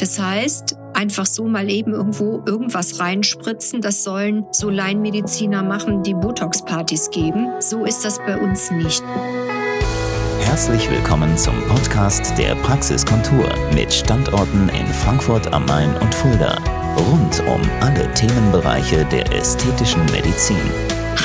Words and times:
Das 0.00 0.18
heißt, 0.18 0.78
einfach 0.94 1.26
so 1.26 1.44
mal 1.44 1.68
eben 1.68 1.92
irgendwo 1.92 2.42
irgendwas 2.46 3.00
reinspritzen, 3.00 3.82
das 3.82 4.02
sollen 4.02 4.46
so 4.50 4.70
Laienmediziner 4.70 5.62
machen, 5.62 6.02
die 6.02 6.14
Botox-Partys 6.14 7.10
geben. 7.10 7.48
So 7.60 7.84
ist 7.84 8.02
das 8.06 8.18
bei 8.18 8.38
uns 8.38 8.70
nicht. 8.70 9.04
Herzlich 10.40 10.90
willkommen 10.90 11.36
zum 11.36 11.54
Podcast 11.68 12.32
der 12.38 12.54
Praxiskontur 12.54 13.46
mit 13.74 13.92
Standorten 13.92 14.70
in 14.70 14.86
Frankfurt 14.86 15.52
am 15.52 15.66
Main 15.66 15.94
und 15.98 16.14
Fulda. 16.14 16.56
Rund 16.96 17.42
um 17.46 17.60
alle 17.80 18.10
Themenbereiche 18.14 19.04
der 19.12 19.30
ästhetischen 19.34 20.02
Medizin. 20.06 20.56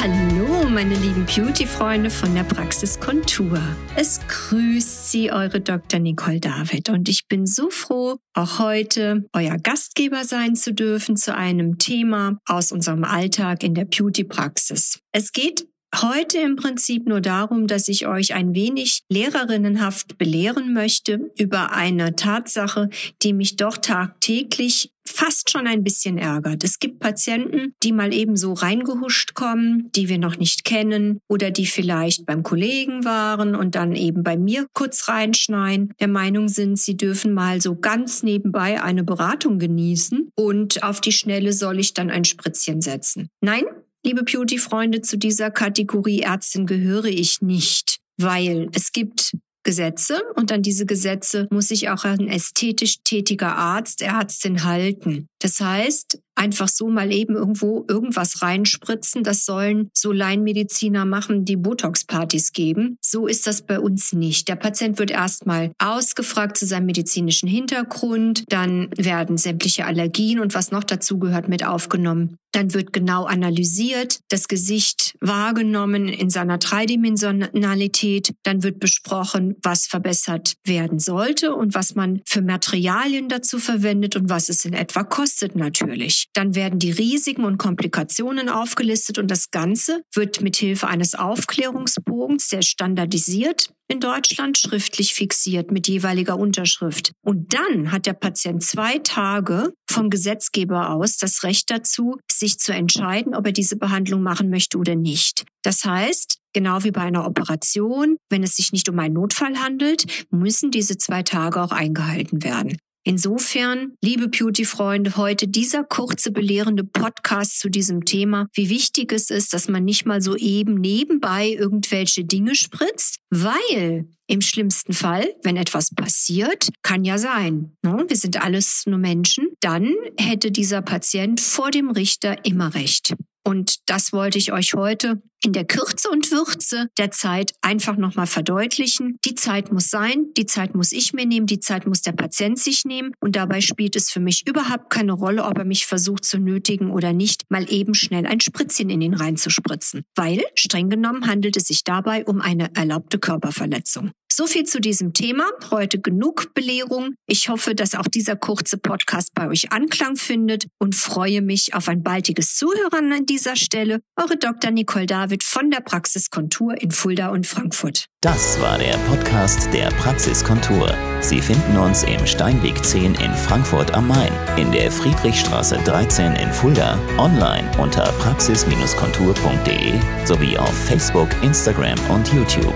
Hallo, 0.02 0.45
meine 0.76 0.96
lieben 0.96 1.26
Beauty-Freunde 1.26 2.10
von 2.10 2.36
der 2.36 2.44
Praxis 2.44 3.00
Kontur. 3.00 3.62
Es 3.96 4.20
grüßt 4.28 5.10
Sie 5.10 5.32
eure 5.32 5.62
Dr. 5.62 6.02
Nicole 6.02 6.42
David 6.42 6.90
und 6.90 7.08
ich 7.08 7.30
bin 7.30 7.46
so 7.46 7.70
froh, 7.70 8.18
auch 8.34 8.60
heute 8.60 9.24
euer 9.32 9.56
Gastgeber 9.56 10.26
sein 10.26 10.58
zu 10.58 10.74
dürfen 10.74 11.16
zu 11.16 11.34
einem 11.34 11.78
Thema 11.78 12.40
aus 12.46 12.74
unserem 12.74 13.06
Alltag 13.06 13.64
in 13.64 13.74
der 13.74 13.86
Beauty-Praxis. 13.86 15.00
Es 15.14 15.32
geht 15.32 15.66
heute 16.02 16.40
im 16.40 16.58
Prinzip 16.58 17.08
nur 17.08 17.22
darum, 17.22 17.68
dass 17.68 17.88
ich 17.88 18.06
euch 18.06 18.34
ein 18.34 18.54
wenig 18.54 19.04
lehrerinnenhaft 19.10 20.18
belehren 20.18 20.74
möchte 20.74 21.32
über 21.38 21.72
eine 21.72 22.18
Tatsache, 22.18 22.90
die 23.22 23.32
mich 23.32 23.56
doch 23.56 23.78
tagtäglich 23.78 24.92
fast 25.16 25.50
schon 25.50 25.68
ein 25.68 25.84
bisschen 25.84 26.18
ärgert. 26.18 26.64
Es 26.64 26.80
gibt 26.80 27.00
Patienten, 27.00 27.74
die 27.84 27.92
mal 27.92 28.14
eben 28.14 28.36
so 28.36 28.54
reingehuscht 28.54 29.34
kommen, 29.34 29.90
die 29.96 30.10
wir 30.10 30.18
noch 30.18 30.38
nicht 30.38 30.66
kennen 30.66 31.20
oder 31.28 31.52
die 31.52 31.66
vielleicht 31.66 32.26
beim 32.26 32.44
Kollegen 32.44 33.06
waren 33.06 33.56
und 33.56 33.76
dann 33.76 33.96
eben 33.96 34.24
bei 34.24 34.38
mir 34.38 34.68
kurz 34.74 35.08
reinschneien, 35.08 35.94
der 36.00 36.08
Meinung 36.08 36.50
sind, 36.50 36.78
sie 36.78 36.98
dürfen 36.98 37.34
mal 37.34 37.62
so 37.62 37.76
ganz 37.76 38.24
nebenbei 38.24 38.82
eine 38.82 39.04
Beratung 39.04 39.60
genießen 39.60 40.30
und 40.36 40.84
auf 40.84 41.02
die 41.02 41.12
Schnelle 41.12 41.54
soll 41.54 41.80
ich 41.80 41.94
dann 41.94 42.10
ein 42.10 42.26
Spritzchen 42.26 42.82
setzen. 42.82 43.30
Nein, 43.42 43.66
Liebe 44.06 44.22
Beauty-Freunde, 44.22 45.02
zu 45.02 45.18
dieser 45.18 45.50
Kategorie 45.50 46.20
Ärztin 46.20 46.68
gehöre 46.68 47.06
ich 47.06 47.42
nicht, 47.42 47.98
weil 48.18 48.70
es 48.72 48.92
gibt 48.92 49.36
Gesetze 49.66 50.22
und 50.36 50.52
an 50.54 50.62
diese 50.62 50.86
Gesetze 50.86 51.48
muss 51.52 51.68
sich 51.68 51.90
auch 51.90 52.06
ein 52.06 52.30
ästhetisch 52.30 53.00
tätiger 53.04 53.58
Arzt, 53.58 54.02
Ärztin 54.02 54.64
halten. 54.64 55.28
Das 55.40 55.60
heißt, 55.60 56.20
einfach 56.36 56.68
so 56.68 56.90
mal 56.90 57.12
eben 57.12 57.36
irgendwo 57.36 57.86
irgendwas 57.88 58.42
reinspritzen. 58.42 59.24
Das 59.24 59.46
sollen 59.46 59.90
so 59.94 60.12
Laienmediziner 60.12 61.06
machen, 61.06 61.46
die 61.46 61.56
Botox-Partys 61.56 62.52
geben. 62.52 62.98
So 63.04 63.28
ist 63.28 63.48
das 63.48 63.62
bei 63.62 63.80
uns 63.80 64.14
nicht. 64.14 64.48
Der 64.48 64.56
Patient 64.56 65.00
wird 65.00 65.12
erstmal 65.12 65.72
ausgefragt 65.80 66.58
zu 66.58 66.66
seinem 66.66 66.86
medizinischen 66.86 67.48
Hintergrund. 67.48 68.44
Dann 68.50 68.90
werden 68.98 69.38
sämtliche 69.38 69.86
Allergien 69.86 70.40
und 70.40 70.54
was 70.54 70.72
noch 70.72 70.84
dazu 70.84 71.20
gehört 71.20 71.48
mit 71.48 71.66
aufgenommen. 71.66 72.38
Dann 72.52 72.74
wird 72.74 72.94
genau 72.94 73.26
analysiert, 73.26 74.20
das 74.30 74.48
Gesicht 74.48 75.05
wahrgenommen 75.22 76.08
in 76.08 76.30
seiner 76.30 76.58
Dreidimensionalität. 76.58 78.34
Dann 78.44 78.64
wird 78.64 78.80
besprochen, 78.80 79.56
was 79.62 79.88
verbessert 79.88 80.54
werden 80.64 81.00
sollte 81.00 81.56
und 81.56 81.74
was 81.74 81.96
man 81.96 82.22
für 82.26 82.42
Materialien 82.42 83.30
dazu 83.30 83.60
verwendet 83.60 84.16
und 84.16 84.30
was 84.30 84.50
es 84.50 84.66
in 84.66 84.74
etwa 84.74 85.04
kostet 85.04 85.56
natürlich. 85.56 86.28
Dann 86.34 86.56
werden 86.56 86.80
die 86.80 86.92
Risiken 86.92 87.46
und 87.46 87.58
Komplikationen 87.58 88.50
aufgelistet 88.50 89.18
und 89.18 89.30
das 89.30 89.52
Ganze 89.52 90.02
wird 90.14 90.42
mit 90.42 90.56
Hilfe 90.56 90.88
eines 90.88 91.16
Aufklärungsbogens, 91.16 92.50
sehr 92.50 92.62
standardisiert 92.62 93.75
in 93.88 94.00
Deutschland, 94.00 94.58
schriftlich 94.58 95.14
fixiert 95.14 95.72
mit 95.72 95.88
jeweiliger 95.88 96.38
Unterschrift. 96.38 97.12
Und 97.24 97.54
dann 97.54 97.92
hat 97.92 98.06
der 98.06 98.14
Patient 98.14 98.64
zwei 98.64 99.00
Tage 99.00 99.74
vom 99.90 100.10
Gesetzgeber 100.10 100.90
aus 100.90 101.18
das 101.18 101.44
Recht 101.44 101.70
dazu, 101.70 102.18
sich 102.32 102.58
zu 102.60 102.74
entscheiden, 102.74 103.36
ob 103.36 103.46
er 103.46 103.52
diese 103.52 103.78
Behandlung 103.78 104.24
machen 104.24 104.50
möchte 104.50 104.78
oder 104.78 104.96
nicht. 104.96 105.46
Das 105.64 105.84
heißt, 105.86 106.40
Genau 106.56 106.86
wie 106.86 106.92
bei 106.92 107.02
einer 107.02 107.28
Operation, 107.28 108.16
wenn 108.30 108.42
es 108.42 108.56
sich 108.56 108.72
nicht 108.72 108.88
um 108.88 108.98
einen 108.98 109.16
Notfall 109.16 109.60
handelt, 109.60 110.06
müssen 110.32 110.72
diese 110.72 110.98
zwei 110.98 111.22
Tage 111.22 111.62
auch 111.62 111.74
eingehalten 111.74 112.46
werden. 112.46 112.78
Insofern, 113.08 113.94
liebe 114.02 114.30
Beauty-Freunde, 114.30 115.16
heute 115.16 115.48
dieser 115.48 115.84
kurze 115.84 116.32
belehrende 116.32 116.84
Podcast 116.84 117.60
zu 117.60 117.70
diesem 117.70 118.04
Thema, 118.04 118.48
wie 118.56 118.72
wichtig 118.72 119.14
es 119.14 119.30
ist, 119.30 119.54
dass 119.54 119.68
man 119.68 119.86
nicht 119.86 120.08
mal 120.08 120.24
so 120.24 120.36
eben 120.36 120.74
nebenbei 120.74 121.50
irgendwelche 121.50 122.26
Dinge 122.26 122.56
spritzt, 122.56 123.20
weil 123.30 124.08
im 124.26 124.42
schlimmsten 124.42 124.94
Fall, 124.94 125.32
wenn 125.44 125.56
etwas 125.56 125.94
passiert, 125.94 126.70
kann 126.82 127.06
ja 127.06 127.20
sein, 127.20 127.78
ne? 127.84 128.06
wir 128.08 128.18
sind 128.18 128.42
alles 128.42 128.88
nur 128.88 128.98
Menschen, 128.98 129.50
dann 129.60 129.94
hätte 130.18 130.50
dieser 130.50 130.82
Patient 130.82 131.40
vor 131.40 131.70
dem 131.70 131.92
Richter 131.92 132.44
immer 132.44 132.74
recht. 132.74 133.14
Und 133.48 133.76
das 133.86 134.12
wollte 134.12 134.40
ich 134.40 134.52
euch 134.52 134.74
heute 134.74 135.22
in 135.44 135.54
der 135.54 135.66
Kürze 135.66 136.10
und 136.10 136.32
Würze 136.32 136.88
der 136.98 137.12
Zeit 137.12 137.54
einfach 137.62 137.96
nochmal 137.96 138.26
verdeutlichen. 138.26 139.18
Die 139.24 139.36
Zeit 139.36 139.72
muss 139.72 139.90
sein, 139.90 140.34
die 140.36 140.48
Zeit 140.48 140.74
muss 140.74 140.92
ich 140.92 141.14
mir 141.14 141.28
nehmen, 141.28 141.46
die 141.46 141.60
Zeit 141.60 141.86
muss 141.86 142.02
der 142.02 142.14
Patient 142.14 142.58
sich 142.58 142.86
nehmen. 142.86 143.12
Und 143.20 143.36
dabei 143.36 143.62
spielt 143.62 143.96
es 143.96 144.10
für 144.10 144.20
mich 144.20 144.48
überhaupt 144.48 144.90
keine 144.90 145.14
Rolle, 145.14 145.44
ob 145.44 145.60
er 145.60 145.66
mich 145.66 145.86
versucht 145.86 146.26
zu 146.26 146.40
nötigen 146.40 146.90
oder 146.90 147.14
nicht, 147.14 147.44
mal 147.50 147.72
eben 147.72 147.94
schnell 147.94 148.26
ein 148.26 148.40
Spritzchen 148.40 148.90
in 148.90 149.02
ihn 149.02 149.14
reinzuspritzen. 149.14 150.04
Weil, 150.16 150.44
streng 150.56 150.90
genommen, 150.90 151.28
handelt 151.28 151.56
es 151.56 151.68
sich 151.68 151.84
dabei 151.84 152.26
um 152.26 152.42
eine 152.42 152.74
erlaubte 152.74 153.20
Körperverletzung. 153.20 154.12
So 154.38 154.48
viel 154.48 154.66
zu 154.66 154.82
diesem 154.82 155.14
Thema. 155.14 155.46
Heute 155.72 155.98
genug 155.98 156.54
Belehrung. 156.54 157.14
Ich 157.26 157.48
hoffe, 157.48 157.74
dass 157.74 157.96
auch 157.96 158.10
dieser 158.10 158.36
kurze 158.36 158.78
Podcast 158.78 159.34
bei 159.34 159.48
euch 159.48 159.72
Anklang 159.72 160.18
findet 160.18 160.68
und 160.78 160.94
freue 160.94 161.42
mich 161.42 161.74
auf 161.74 161.88
ein 161.88 162.04
baldiges 162.04 162.58
Zuhören 162.58 163.14
an 163.14 163.26
dieser 163.26 163.56
Stelle. 163.56 164.02
Eure 164.18 164.36
Dr. 164.36 164.72
Nicole 164.72 165.06
David 165.06 165.42
von 165.42 165.72
der 165.72 165.80
Praxiskontur 165.80 166.76
in 166.82 166.92
Fulda 166.92 167.30
und 167.30 167.48
Frankfurt. 167.48 168.08
Das 168.20 168.60
war 168.60 168.78
der 168.78 168.98
Podcast 169.08 169.72
der 169.72 169.88
Praxiskontur. 169.92 170.94
Sie 171.22 171.42
finden 171.42 171.78
uns 171.78 172.04
im 172.04 172.28
Steinweg 172.28 172.84
10 172.84 173.16
in 173.16 173.34
Frankfurt 173.36 173.94
am 173.94 174.10
Main, 174.10 174.34
in 174.58 174.70
der 174.74 174.92
Friedrichstraße 174.92 175.78
13 175.86 176.36
in 176.36 176.52
Fulda, 176.52 177.00
online 177.18 177.72
unter 177.82 178.04
praxis-kontur.de 178.20 179.94
sowie 180.26 180.58
auf 180.58 180.74
Facebook, 180.88 181.30
Instagram 181.42 181.98
und 182.10 182.28
YouTube. 182.34 182.76